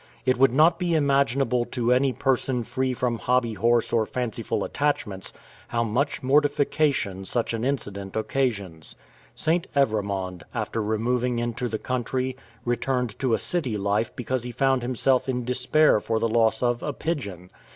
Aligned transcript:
It 0.25 0.39
would 0.39 0.51
not 0.51 0.79
be 0.79 0.95
imaginable 0.95 1.63
to 1.65 1.93
any 1.93 2.11
person 2.11 2.63
free 2.63 2.91
from 2.91 3.19
hobby 3.19 3.53
horse 3.53 3.93
or 3.93 4.07
fanciful 4.07 4.63
attachments, 4.63 5.31
how 5.67 5.83
much 5.83 6.23
mortification 6.23 7.23
such 7.23 7.53
an 7.53 7.63
incident 7.63 8.15
occasions. 8.15 8.95
St. 9.35 9.67
Evremond, 9.75 10.41
after 10.55 10.81
removing 10.81 11.37
into 11.37 11.67
the 11.69 11.77
country, 11.77 12.35
returned 12.65 13.19
to 13.19 13.35
a 13.35 13.37
city 13.37 13.77
life 13.77 14.11
because 14.15 14.41
he 14.41 14.51
found 14.51 14.81
himself 14.81 15.29
in 15.29 15.45
despair 15.45 15.99
for 15.99 16.17
the 16.17 16.27
loss 16.27 16.63
of 16.63 16.81
a 16.81 16.93
pigeon. 16.93 17.51